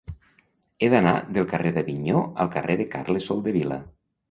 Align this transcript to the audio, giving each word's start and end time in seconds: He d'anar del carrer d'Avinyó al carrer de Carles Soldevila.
He 0.79 0.89
d'anar 0.93 1.13
del 1.35 1.45
carrer 1.51 1.73
d'Avinyó 1.77 2.25
al 2.47 2.51
carrer 2.57 2.81
de 2.83 2.91
Carles 2.97 3.31
Soldevila. 3.31 3.81